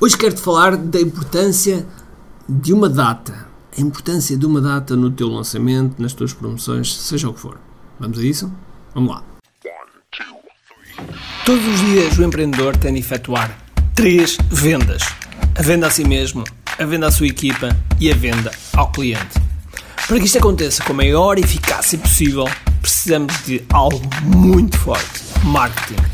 Hoje 0.00 0.16
quero-te 0.18 0.40
falar 0.40 0.76
da 0.76 1.00
importância 1.00 1.86
de 2.48 2.72
uma 2.72 2.88
data. 2.88 3.46
A 3.76 3.80
importância 3.80 4.36
de 4.36 4.44
uma 4.44 4.60
data 4.60 4.96
no 4.96 5.10
teu 5.10 5.28
lançamento, 5.28 6.00
nas 6.02 6.12
tuas 6.12 6.32
promoções, 6.32 6.94
seja 6.94 7.28
o 7.28 7.32
que 7.32 7.40
for. 7.40 7.58
Vamos 7.98 8.18
a 8.18 8.22
isso? 8.22 8.52
Vamos 8.92 9.14
lá. 9.14 9.22
Todos 11.46 11.66
os 11.66 11.80
dias 11.80 12.18
o 12.18 12.24
empreendedor 12.24 12.76
tem 12.76 12.94
de 12.94 13.00
efetuar 13.00 13.56
três 13.94 14.36
vendas: 14.50 15.02
a 15.54 15.62
venda 15.62 15.86
a 15.86 15.90
si 15.90 16.04
mesmo, 16.04 16.44
a 16.78 16.84
venda 16.84 17.06
à 17.06 17.10
sua 17.10 17.26
equipa 17.26 17.68
e 18.00 18.10
a 18.10 18.14
venda 18.14 18.50
ao 18.72 18.90
cliente. 18.90 19.40
Para 20.08 20.18
que 20.18 20.26
isto 20.26 20.38
aconteça 20.38 20.82
com 20.84 20.92
a 20.92 20.96
maior 20.96 21.38
eficácia 21.38 21.98
possível, 21.98 22.46
precisamos 22.80 23.32
de 23.44 23.62
algo 23.72 24.00
muito 24.22 24.76
forte: 24.78 25.22
marketing. 25.44 26.13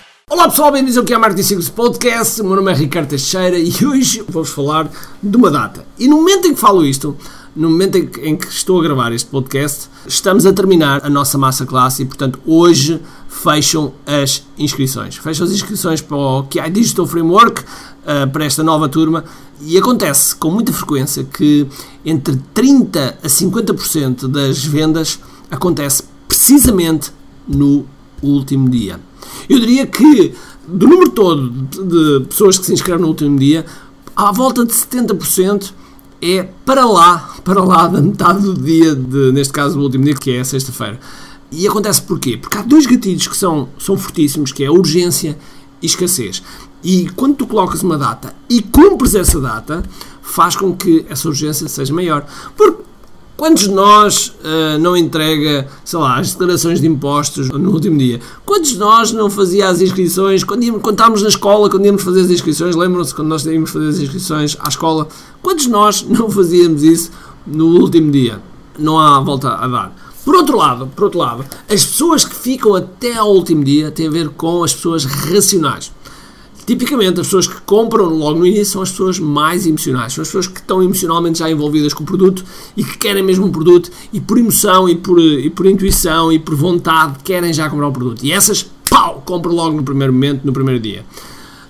Olá 0.31 0.47
pessoal, 0.47 0.71
bem-vindos 0.71 0.97
ao 0.97 1.03
QI 1.03 1.17
Marketing 1.17 1.43
Secrets 1.43 1.69
Podcast. 1.69 2.39
O 2.39 2.45
meu 2.45 2.55
nome 2.55 2.71
é 2.71 2.73
Ricardo 2.73 3.09
Teixeira 3.09 3.59
e 3.59 3.69
hoje 3.85 4.23
vou-vos 4.29 4.49
falar 4.49 4.89
de 5.21 5.35
uma 5.35 5.51
data. 5.51 5.85
E 5.99 6.07
no 6.07 6.15
momento 6.15 6.47
em 6.47 6.53
que 6.53 6.59
falo 6.59 6.85
isto, 6.85 7.17
no 7.53 7.69
momento 7.69 7.97
em 7.97 8.07
que, 8.07 8.21
em 8.21 8.37
que, 8.37 8.47
estou 8.47 8.79
a 8.79 8.83
gravar 8.83 9.11
este 9.11 9.29
podcast, 9.29 9.89
estamos 10.07 10.45
a 10.45 10.53
terminar 10.53 11.05
a 11.05 11.09
nossa 11.09 11.37
massa 11.37 11.65
classe 11.65 12.03
e, 12.03 12.05
portanto, 12.05 12.39
hoje 12.45 13.01
fecham 13.27 13.93
as 14.05 14.41
inscrições. 14.57 15.17
Fecham 15.17 15.45
as 15.45 15.51
inscrições 15.51 15.99
para 15.99 16.15
o 16.15 16.43
QI 16.43 16.69
Digital 16.69 17.05
Framework, 17.05 17.63
uh, 17.63 18.29
para 18.31 18.45
esta 18.45 18.63
nova 18.63 18.87
turma, 18.87 19.25
e 19.59 19.77
acontece 19.77 20.33
com 20.33 20.49
muita 20.49 20.71
frequência 20.71 21.25
que 21.25 21.67
entre 22.05 22.39
30% 22.55 23.15
a 23.21 23.27
50% 23.27 24.29
das 24.29 24.63
vendas 24.63 25.19
acontece 25.51 26.03
precisamente 26.29 27.11
no 27.45 27.85
último 28.21 28.69
dia. 28.69 28.99
Eu 29.49 29.59
diria 29.59 29.85
que 29.85 30.33
do 30.67 30.87
número 30.87 31.09
todo 31.11 31.49
de 31.49 32.25
pessoas 32.27 32.57
que 32.57 32.65
se 32.65 32.73
inscrevem 32.73 33.01
no 33.01 33.09
último 33.09 33.37
dia, 33.37 33.65
à 34.15 34.31
volta 34.31 34.65
de 34.65 34.71
70% 34.71 35.73
é 36.21 36.43
para 36.65 36.85
lá, 36.85 37.35
para 37.43 37.63
lá 37.63 37.87
da 37.87 37.99
metade 37.99 38.41
do 38.41 38.53
dia, 38.53 38.95
de, 38.95 39.31
neste 39.31 39.51
caso 39.51 39.79
o 39.79 39.83
último 39.83 40.03
dia, 40.03 40.13
que 40.13 40.31
é 40.31 40.43
sexta-feira. 40.43 40.99
E 41.51 41.67
acontece 41.67 42.01
porquê? 42.03 42.37
Porque 42.37 42.57
há 42.57 42.61
dois 42.61 42.85
gatilhos 42.85 43.27
que 43.27 43.35
são, 43.35 43.69
são 43.77 43.97
fortíssimos, 43.97 44.51
que 44.51 44.63
é 44.63 44.67
a 44.67 44.71
urgência 44.71 45.37
e 45.81 45.85
escassez. 45.85 46.41
E 46.83 47.09
quando 47.09 47.35
tu 47.35 47.47
colocas 47.47 47.83
uma 47.83 47.97
data 47.97 48.33
e 48.49 48.61
cumpres 48.61 49.15
essa 49.15 49.39
data, 49.39 49.83
faz 50.21 50.55
com 50.55 50.73
que 50.75 51.05
essa 51.09 51.27
urgência 51.27 51.67
seja 51.67 51.93
maior. 51.93 52.25
Porque 52.55 52.83
Quantos 53.41 53.63
de 53.63 53.71
nós 53.71 54.27
uh, 54.27 54.77
não 54.79 54.95
entrega, 54.95 55.67
sei 55.83 55.97
lá, 55.97 56.19
as 56.19 56.29
declarações 56.29 56.79
de 56.79 56.85
impostos 56.85 57.49
no 57.49 57.71
último 57.71 57.97
dia? 57.97 58.19
Quantos 58.45 58.73
de 58.73 58.77
nós 58.77 59.11
não 59.11 59.31
fazia 59.31 59.67
as 59.67 59.81
inscrições? 59.81 60.43
Quando, 60.43 60.61
íamos, 60.61 60.83
quando 60.83 60.93
estávamos 60.93 61.23
na 61.23 61.29
escola, 61.29 61.67
quando 61.67 61.83
íamos 61.83 62.03
fazer 62.03 62.21
as 62.21 62.29
inscrições, 62.29 62.75
lembram-se 62.75 63.15
quando 63.15 63.29
nós 63.29 63.43
íamos 63.43 63.71
fazer 63.71 63.89
as 63.89 63.97
inscrições 63.97 64.55
à 64.59 64.69
escola? 64.69 65.07
Quantos 65.41 65.65
de 65.65 65.71
nós 65.71 66.03
não 66.07 66.29
fazíamos 66.29 66.83
isso 66.83 67.09
no 67.47 67.65
último 67.81 68.11
dia? 68.11 68.39
Não 68.77 68.99
há 68.99 69.19
volta 69.19 69.49
a 69.55 69.67
dar. 69.67 69.95
Por 70.23 70.35
outro 70.35 70.55
lado, 70.55 70.85
por 70.95 71.05
outro 71.05 71.17
lado, 71.17 71.43
as 71.67 71.83
pessoas 71.83 72.23
que 72.23 72.35
ficam 72.35 72.75
até 72.75 73.15
ao 73.15 73.33
último 73.33 73.63
dia 73.63 73.89
têm 73.89 74.05
a 74.07 74.11
ver 74.11 74.29
com 74.29 74.63
as 74.63 74.71
pessoas 74.71 75.03
racionais. 75.03 75.91
Tipicamente, 76.71 77.19
as 77.19 77.27
pessoas 77.27 77.47
que 77.47 77.59
compram 77.63 78.05
logo 78.05 78.39
no 78.39 78.45
início 78.45 78.71
são 78.71 78.81
as 78.81 78.91
pessoas 78.91 79.19
mais 79.19 79.67
emocionais, 79.67 80.13
são 80.13 80.21
as 80.21 80.29
pessoas 80.29 80.47
que 80.47 80.61
estão 80.61 80.81
emocionalmente 80.81 81.39
já 81.39 81.51
envolvidas 81.51 81.93
com 81.93 82.01
o 82.01 82.05
produto 82.05 82.45
e 82.77 82.81
que 82.81 82.97
querem 82.97 83.21
mesmo 83.21 83.45
um 83.45 83.51
produto 83.51 83.91
e 84.13 84.21
por 84.21 84.37
emoção 84.37 84.87
e 84.87 84.95
por, 84.95 85.19
e 85.19 85.49
por 85.49 85.65
intuição 85.65 86.31
e 86.31 86.39
por 86.39 86.55
vontade 86.55 87.17
querem 87.25 87.51
já 87.51 87.69
comprar 87.69 87.89
o 87.89 87.91
produto. 87.91 88.23
E 88.23 88.31
essas, 88.31 88.65
pau, 88.89 89.21
compram 89.25 89.53
logo 89.53 89.75
no 89.75 89.83
primeiro 89.83 90.13
momento, 90.13 90.45
no 90.45 90.53
primeiro 90.53 90.79
dia. 90.79 91.03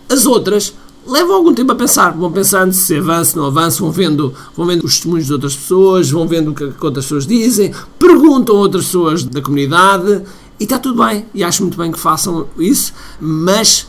As 0.08 0.28
outras 0.28 0.76
levam 1.08 1.36
algum 1.36 1.56
tempo 1.56 1.72
a 1.72 1.76
pensar, 1.76 2.12
vão 2.12 2.32
pensando 2.32 2.72
se 2.72 2.96
avança, 2.96 3.40
não 3.40 3.48
avança, 3.48 3.80
vão 3.80 3.92
vendo, 3.92 4.32
vão 4.56 4.68
vendo 4.68 4.86
os 4.86 4.94
testemunhos 4.94 5.26
de 5.26 5.34
outras 5.34 5.56
pessoas, 5.56 6.12
vão 6.12 6.28
vendo 6.28 6.52
o 6.52 6.54
que 6.54 6.64
outras 6.80 7.06
pessoas 7.06 7.26
dizem, 7.26 7.74
perguntam 7.98 8.56
a 8.56 8.60
outras 8.60 8.86
pessoas 8.86 9.24
da 9.24 9.42
comunidade 9.42 10.22
e 10.60 10.64
está 10.64 10.78
tudo 10.78 11.04
bem. 11.04 11.26
E 11.34 11.44
acho 11.44 11.64
muito 11.64 11.76
bem 11.76 11.92
que 11.92 12.00
façam 12.00 12.46
isso, 12.60 12.94
mas 13.20 13.88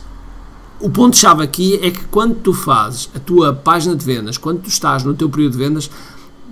o 0.79 0.89
ponto-chave 0.89 1.43
aqui 1.43 1.79
é 1.81 1.91
que 1.91 2.03
quando 2.05 2.35
tu 2.35 2.53
fazes 2.53 3.09
a 3.15 3.19
tua 3.19 3.53
página 3.53 3.95
de 3.95 4.05
vendas, 4.05 4.37
quando 4.37 4.61
tu 4.61 4.69
estás 4.69 5.03
no 5.03 5.13
teu 5.13 5.29
período 5.29 5.53
de 5.53 5.57
vendas, 5.57 5.89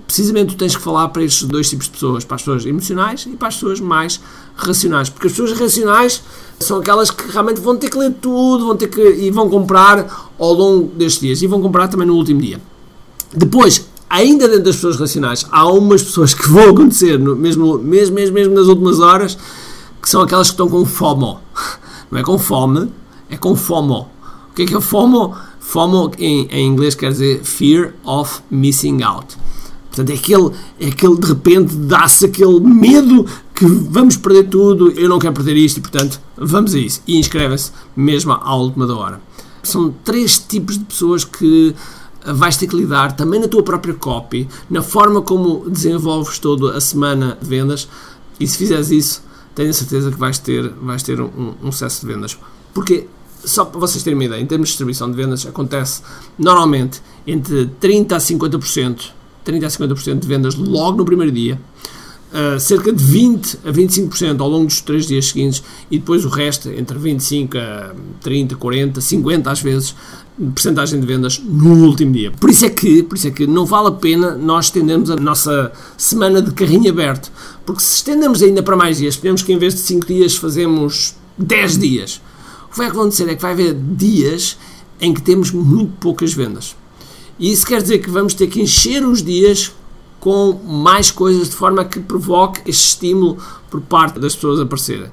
precisamente 0.06 0.54
tu 0.54 0.58
tens 0.58 0.76
que 0.76 0.82
falar 0.82 1.08
para 1.08 1.22
estes 1.22 1.46
dois 1.48 1.68
tipos 1.68 1.86
de 1.86 1.92
pessoas, 1.92 2.24
para 2.24 2.36
as 2.36 2.42
pessoas 2.42 2.66
emocionais 2.66 3.26
e 3.26 3.36
para 3.36 3.48
as 3.48 3.54
pessoas 3.54 3.80
mais 3.80 4.20
racionais. 4.54 5.08
Porque 5.08 5.26
as 5.26 5.32
pessoas 5.32 5.58
racionais 5.58 6.22
são 6.60 6.78
aquelas 6.78 7.10
que 7.10 7.30
realmente 7.30 7.60
vão 7.60 7.76
ter 7.76 7.90
que 7.90 7.96
ler 7.96 8.14
tudo, 8.20 8.66
vão 8.66 8.76
ter 8.76 8.88
que 8.88 9.00
e 9.00 9.30
vão 9.30 9.48
comprar 9.48 10.30
ao 10.38 10.52
longo 10.52 10.88
destes 10.94 11.20
dias 11.20 11.42
e 11.42 11.46
vão 11.46 11.62
comprar 11.62 11.88
também 11.88 12.06
no 12.06 12.14
último 12.14 12.40
dia. 12.40 12.60
Depois, 13.34 13.86
ainda 14.08 14.46
dentro 14.46 14.64
das 14.64 14.76
pessoas 14.76 14.96
racionais, 15.00 15.46
há 15.50 15.66
umas 15.70 16.02
pessoas 16.02 16.34
que 16.34 16.46
vão 16.46 16.70
acontecer, 16.70 17.18
no, 17.18 17.34
mesmo, 17.34 17.78
mesmo, 17.78 18.14
mesmo, 18.14 18.34
mesmo 18.34 18.54
nas 18.54 18.66
últimas 18.66 19.00
horas, 19.00 19.38
que 20.00 20.10
são 20.10 20.20
aquelas 20.20 20.48
que 20.48 20.54
estão 20.54 20.68
com 20.68 20.84
FOMO. 20.84 21.40
Não 22.10 22.18
é 22.18 22.22
com 22.22 22.38
fome, 22.38 22.92
é 23.30 23.38
com 23.38 23.56
FOMO. 23.56 24.11
O 24.52 24.54
que 24.54 24.62
é 24.62 24.66
que 24.66 24.76
é 24.76 24.80
FOMO? 24.82 25.34
FOMO 25.60 26.12
em, 26.18 26.46
em 26.50 26.66
inglês 26.66 26.94
quer 26.94 27.10
dizer 27.10 27.42
Fear 27.42 27.94
of 28.04 28.42
Missing 28.50 29.02
Out. 29.02 29.34
Portanto, 29.88 30.10
é 30.10 30.14
aquele, 30.14 30.50
é 30.78 30.88
aquele 30.88 31.16
de 31.16 31.26
repente 31.26 31.74
dá-se 31.74 32.26
aquele 32.26 32.60
medo 32.60 33.24
que 33.54 33.64
vamos 33.64 34.18
perder 34.18 34.48
tudo, 34.50 34.90
eu 34.90 35.08
não 35.08 35.18
quero 35.18 35.32
perder 35.32 35.56
isto 35.56 35.78
e, 35.78 35.80
portanto, 35.80 36.20
vamos 36.36 36.74
a 36.74 36.78
isso. 36.78 37.00
E 37.06 37.18
inscrevem-se 37.18 37.72
mesmo 37.96 38.32
à 38.32 38.54
última 38.54 38.86
da 38.86 38.94
hora. 38.94 39.22
São 39.62 39.94
três 40.04 40.38
tipos 40.38 40.76
de 40.76 40.84
pessoas 40.84 41.24
que 41.24 41.74
vais 42.26 42.54
ter 42.58 42.66
que 42.66 42.76
lidar 42.76 43.16
também 43.16 43.40
na 43.40 43.48
tua 43.48 43.62
própria 43.62 43.94
copy, 43.94 44.46
na 44.68 44.82
forma 44.82 45.22
como 45.22 45.68
desenvolves 45.70 46.38
toda 46.38 46.76
a 46.76 46.80
semana 46.80 47.38
de 47.40 47.48
vendas. 47.48 47.88
E 48.38 48.46
se 48.46 48.58
fizeres 48.58 48.90
isso, 48.90 49.22
tenho 49.54 49.70
a 49.70 49.72
certeza 49.72 50.10
que 50.10 50.18
vais 50.18 50.38
ter, 50.38 50.68
vais 50.68 51.02
ter 51.02 51.22
um, 51.22 51.54
um 51.62 51.72
sucesso 51.72 52.06
de 52.06 52.12
vendas. 52.12 52.38
Porque 52.74 53.06
só 53.44 53.64
para 53.64 53.80
vocês 53.80 54.02
terem 54.02 54.16
uma 54.16 54.24
ideia, 54.24 54.40
em 54.40 54.46
termos 54.46 54.68
de 54.68 54.72
distribuição 54.72 55.10
de 55.10 55.16
vendas, 55.16 55.46
acontece 55.46 56.02
normalmente 56.38 57.00
entre 57.26 57.70
30% 57.80 58.12
a 58.12 58.18
50%, 58.18 59.10
30% 59.44 59.64
a 59.64 59.68
50% 59.68 60.18
de 60.18 60.28
vendas 60.28 60.54
logo 60.54 60.98
no 60.98 61.04
primeiro 61.04 61.32
dia, 61.32 61.60
uh, 62.32 62.58
cerca 62.58 62.92
de 62.92 63.04
20% 63.04 63.58
a 63.64 63.72
25% 63.72 64.40
ao 64.40 64.48
longo 64.48 64.66
dos 64.66 64.80
3 64.80 65.06
dias 65.06 65.26
seguintes 65.26 65.62
e 65.90 65.98
depois 65.98 66.24
o 66.24 66.28
resto, 66.28 66.70
entre 66.70 66.98
25% 66.98 67.56
a 67.56 67.94
30%, 68.24 68.56
40%, 68.56 68.92
50% 68.98 69.46
às 69.46 69.60
vezes, 69.60 69.94
percentagem 70.54 70.98
de 70.98 71.06
vendas 71.06 71.38
no 71.38 71.86
último 71.86 72.12
dia. 72.12 72.30
Por 72.30 72.50
isso 72.50 72.64
é 72.64 72.70
que, 72.70 73.02
por 73.02 73.16
isso 73.16 73.28
é 73.28 73.30
que 73.30 73.46
não 73.46 73.66
vale 73.66 73.88
a 73.88 73.92
pena 73.92 74.34
nós 74.34 74.66
estendermos 74.66 75.10
a 75.10 75.16
nossa 75.16 75.72
semana 75.96 76.40
de 76.40 76.52
carrinho 76.52 76.90
aberto, 76.90 77.30
porque 77.66 77.82
se 77.82 77.96
estendemos 77.96 78.42
ainda 78.42 78.62
para 78.62 78.76
mais 78.76 78.98
dias, 78.98 79.16
podemos 79.16 79.42
que 79.42 79.52
em 79.52 79.58
vez 79.58 79.74
de 79.74 79.80
5 79.80 80.06
dias 80.06 80.36
fazemos 80.36 81.14
10 81.38 81.78
dias, 81.78 82.20
que 82.72 82.78
vai 82.78 82.88
acontecer 82.88 83.28
é 83.28 83.34
que 83.34 83.42
vai 83.42 83.52
haver 83.52 83.74
dias 83.74 84.58
em 85.00 85.12
que 85.12 85.20
temos 85.20 85.50
muito 85.50 85.92
poucas 86.00 86.32
vendas. 86.32 86.74
E 87.38 87.52
isso 87.52 87.66
quer 87.66 87.82
dizer 87.82 87.98
que 87.98 88.10
vamos 88.10 88.34
ter 88.34 88.46
que 88.46 88.60
encher 88.60 89.04
os 89.04 89.22
dias 89.22 89.72
com 90.18 90.52
mais 90.52 91.10
coisas 91.10 91.50
de 91.50 91.56
forma 91.56 91.84
que 91.84 92.00
provoque 92.00 92.62
este 92.64 92.88
estímulo 92.88 93.36
por 93.70 93.80
parte 93.80 94.18
das 94.18 94.34
pessoas 94.34 94.60
aparecerem. 94.60 95.10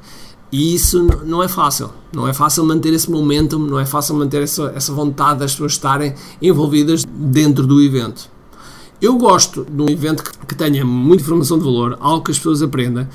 E 0.51 0.73
isso 0.73 1.03
não 1.25 1.44
é 1.44 1.47
fácil. 1.47 1.91
Não 2.13 2.27
é 2.27 2.33
fácil 2.33 2.63
manter 2.65 2.94
esse 2.94 3.09
momentum, 3.09 3.59
não 3.59 3.79
é 3.79 3.85
fácil 3.85 4.15
manter 4.15 4.44
essa, 4.44 4.71
essa 4.75 4.94
vontade 4.94 5.39
das 5.39 5.51
pessoas 5.51 5.73
estarem 5.73 6.15
envolvidas 6.41 7.03
dentro 7.05 7.67
do 7.67 7.81
evento. 7.81 8.29
Eu 9.01 9.17
gosto 9.17 9.65
de 9.65 9.81
um 9.81 9.89
evento 9.89 10.23
que, 10.23 10.45
que 10.45 10.55
tenha 10.55 10.85
muita 10.85 11.23
informação 11.23 11.57
de 11.57 11.63
valor, 11.63 11.97
algo 12.00 12.23
que 12.23 12.31
as 12.31 12.38
pessoas 12.38 12.62
aprendam 12.62 13.07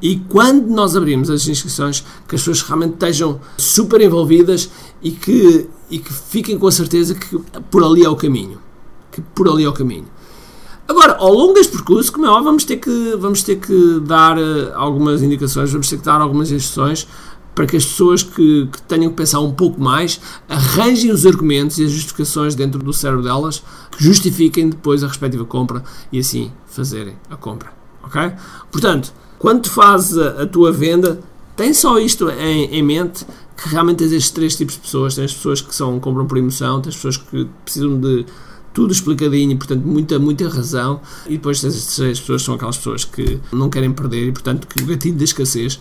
e 0.00 0.16
quando 0.28 0.66
nós 0.68 0.94
abrimos 0.94 1.30
as 1.30 1.48
inscrições, 1.48 2.00
que 2.28 2.34
as 2.34 2.42
pessoas 2.42 2.62
realmente 2.62 2.94
estejam 2.94 3.40
super 3.56 4.00
envolvidas 4.00 4.70
e 5.02 5.10
que, 5.10 5.68
e 5.90 5.98
que 5.98 6.12
fiquem 6.12 6.58
com 6.58 6.66
a 6.66 6.72
certeza 6.72 7.14
que 7.14 7.38
por 7.70 7.82
ali 7.82 8.04
é 8.04 8.08
o 8.08 8.16
caminho. 8.16 8.60
Que 9.10 9.20
por 9.20 9.48
ali 9.48 9.64
é 9.64 9.68
o 9.68 9.72
caminho. 9.72 10.06
Agora, 10.86 11.16
ao 11.16 11.32
longo 11.32 11.54
deste 11.54 11.72
percurso, 11.72 12.12
como 12.12 12.26
é 12.26 12.28
óbvio, 12.28 12.44
vamos 12.44 12.64
ter 12.64 12.76
que, 12.76 13.16
vamos 13.18 13.42
ter 13.42 13.56
que 13.56 14.00
dar 14.00 14.38
uh, 14.38 14.72
algumas 14.74 15.22
indicações, 15.22 15.72
vamos 15.72 15.88
ter 15.88 15.96
que 15.96 16.04
dar 16.04 16.20
algumas 16.20 16.50
instruções 16.52 17.08
para 17.54 17.66
que 17.66 17.76
as 17.76 17.86
pessoas 17.86 18.22
que, 18.22 18.68
que 18.70 18.82
tenham 18.82 19.10
que 19.10 19.16
pensar 19.16 19.40
um 19.40 19.50
pouco 19.50 19.80
mais 19.80 20.20
arranjem 20.46 21.10
os 21.10 21.24
argumentos 21.24 21.78
e 21.78 21.84
as 21.84 21.90
justificações 21.90 22.54
dentro 22.54 22.78
do 22.80 22.92
cérebro 22.92 23.24
delas 23.24 23.62
que 23.90 24.04
justifiquem 24.04 24.68
depois 24.68 25.02
a 25.02 25.08
respectiva 25.08 25.44
compra 25.46 25.82
e 26.12 26.18
assim 26.18 26.52
fazerem 26.66 27.16
a 27.30 27.36
compra. 27.36 27.85
Ok? 28.06 28.32
Portanto, 28.70 29.12
quando 29.38 29.62
tu 29.62 29.70
fazes 29.70 30.16
a, 30.16 30.42
a 30.42 30.46
tua 30.46 30.72
venda, 30.72 31.20
tem 31.54 31.74
só 31.74 31.98
isto 31.98 32.30
em, 32.30 32.66
em, 32.66 32.82
mente 32.82 33.26
que 33.56 33.68
realmente 33.68 33.98
tens 33.98 34.12
estes 34.12 34.30
três 34.30 34.56
tipos 34.56 34.74
de 34.74 34.80
pessoas. 34.80 35.14
Tens 35.14 35.34
pessoas 35.34 35.60
que 35.60 35.74
são, 35.74 35.98
compram 35.98 36.26
por 36.26 36.38
emoção, 36.38 36.80
tens 36.80 36.94
pessoas 36.94 37.16
que 37.16 37.48
precisam 37.64 37.98
de 37.98 38.26
tudo 38.72 38.92
explicadinho 38.92 39.52
e, 39.52 39.56
portanto, 39.56 39.82
muita, 39.84 40.18
muita 40.18 40.48
razão. 40.48 41.00
E 41.26 41.32
depois 41.32 41.64
estas 41.64 41.96
três 41.96 42.20
pessoas 42.20 42.42
são 42.42 42.54
aquelas 42.54 42.76
pessoas 42.76 43.04
que 43.04 43.40
não 43.52 43.70
querem 43.70 43.92
perder 43.92 44.28
e, 44.28 44.32
portanto, 44.32 44.66
que 44.66 44.82
o 44.82 44.86
gatilho 44.86 45.16
da 45.16 45.24
escassez 45.24 45.80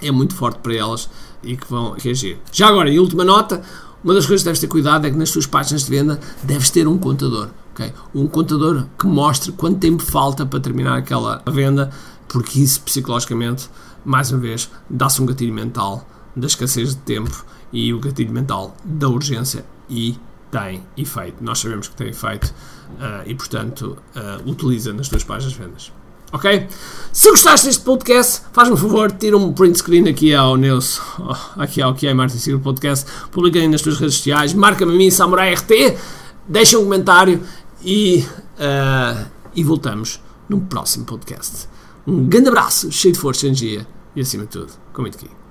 é 0.00 0.10
muito 0.10 0.34
forte 0.34 0.58
para 0.60 0.74
elas 0.74 1.08
e 1.42 1.56
que 1.56 1.68
vão 1.68 1.96
reagir. 1.98 2.38
Já 2.52 2.68
agora, 2.68 2.88
em 2.90 2.98
última 2.98 3.24
nota, 3.24 3.62
uma 4.02 4.14
das 4.14 4.26
coisas 4.26 4.42
que 4.42 4.46
deves 4.46 4.60
ter 4.60 4.68
cuidado 4.68 5.06
é 5.06 5.10
que 5.10 5.16
nas 5.16 5.30
tuas 5.30 5.46
páginas 5.46 5.84
de 5.84 5.90
venda 5.90 6.20
deves 6.42 6.70
ter 6.70 6.88
um 6.88 6.98
contador. 6.98 7.48
Okay? 7.72 7.92
Um 8.14 8.26
contador 8.26 8.86
que 8.98 9.06
mostre 9.06 9.52
quanto 9.52 9.78
tempo 9.78 10.02
falta 10.02 10.44
para 10.44 10.60
terminar 10.60 10.98
aquela 10.98 11.42
venda, 11.46 11.90
porque 12.28 12.60
isso 12.60 12.80
psicologicamente 12.82 13.68
mais 14.04 14.30
uma 14.30 14.40
vez, 14.40 14.70
dá-se 14.88 15.22
um 15.22 15.26
gatilho 15.26 15.54
mental 15.54 16.06
da 16.34 16.46
escassez 16.46 16.90
de 16.90 17.00
tempo 17.02 17.44
e 17.72 17.92
o 17.94 18.00
gatilho 18.00 18.32
mental 18.32 18.76
da 18.84 19.08
urgência 19.08 19.64
e 19.88 20.18
tem 20.50 20.82
efeito. 20.96 21.42
Nós 21.42 21.60
sabemos 21.60 21.88
que 21.88 21.96
tem 21.96 22.08
efeito 22.08 22.46
uh, 22.46 23.22
e, 23.26 23.34
portanto, 23.34 23.96
uh, 24.16 24.50
utiliza 24.50 24.92
nas 24.92 25.08
tuas 25.08 25.24
páginas 25.24 25.52
de 25.52 25.58
vendas. 25.58 25.92
Ok? 26.32 26.66
Se 27.12 27.30
gostaste 27.30 27.66
deste 27.66 27.84
podcast, 27.84 28.42
faz-me 28.52 28.74
um 28.74 28.76
favor, 28.76 29.12
tira 29.12 29.36
um 29.36 29.52
print 29.52 29.76
screen 29.76 30.08
aqui 30.08 30.34
ao 30.34 30.56
Neus, 30.56 30.98
aqui 31.56 31.82
ao 31.82 31.94
que 31.94 32.06
é 32.06 32.14
Martin 32.14 32.38
Siglo 32.38 32.58
Podcast, 32.60 33.04
publica 33.30 33.58
aí 33.58 33.68
nas 33.68 33.82
tuas 33.82 33.98
redes 33.98 34.14
sociais, 34.14 34.54
marca-me 34.54 34.94
a 34.94 34.96
mim, 34.96 35.10
Samurai 35.10 35.52
RT, 35.52 35.98
deixa 36.48 36.78
um 36.78 36.84
comentário 36.84 37.42
e, 37.84 38.26
uh, 38.56 39.26
e 39.54 39.62
voltamos 39.62 40.22
num 40.48 40.60
próximo 40.60 41.04
podcast. 41.04 41.68
Um 42.06 42.24
grande 42.24 42.48
abraço, 42.48 42.90
cheio 42.90 43.12
de 43.12 43.20
força 43.20 43.44
e 43.44 43.48
energia 43.50 43.86
e 44.16 44.22
acima 44.22 44.44
de 44.44 44.50
tudo, 44.50 44.72
com 44.94 45.02
muito 45.02 45.18
aqui. 45.18 45.41